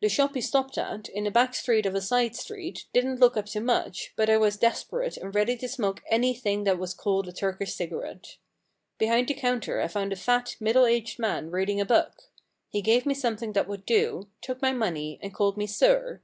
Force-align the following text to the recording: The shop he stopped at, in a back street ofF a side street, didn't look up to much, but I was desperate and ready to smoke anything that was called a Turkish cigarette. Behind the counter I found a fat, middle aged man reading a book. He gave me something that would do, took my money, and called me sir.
The 0.00 0.08
shop 0.08 0.34
he 0.36 0.40
stopped 0.40 0.78
at, 0.78 1.10
in 1.10 1.26
a 1.26 1.30
back 1.30 1.52
street 1.54 1.84
ofF 1.86 1.92
a 1.92 2.00
side 2.00 2.34
street, 2.34 2.86
didn't 2.94 3.20
look 3.20 3.36
up 3.36 3.44
to 3.48 3.60
much, 3.60 4.14
but 4.16 4.30
I 4.30 4.38
was 4.38 4.56
desperate 4.56 5.18
and 5.18 5.34
ready 5.34 5.54
to 5.58 5.68
smoke 5.68 6.02
anything 6.08 6.64
that 6.64 6.78
was 6.78 6.94
called 6.94 7.28
a 7.28 7.32
Turkish 7.32 7.74
cigarette. 7.74 8.38
Behind 8.96 9.28
the 9.28 9.34
counter 9.34 9.82
I 9.82 9.88
found 9.88 10.14
a 10.14 10.16
fat, 10.16 10.56
middle 10.60 10.86
aged 10.86 11.18
man 11.18 11.50
reading 11.50 11.78
a 11.78 11.84
book. 11.84 12.22
He 12.70 12.80
gave 12.80 13.04
me 13.04 13.12
something 13.12 13.52
that 13.52 13.68
would 13.68 13.84
do, 13.84 14.28
took 14.40 14.62
my 14.62 14.72
money, 14.72 15.18
and 15.20 15.34
called 15.34 15.58
me 15.58 15.66
sir. 15.66 16.18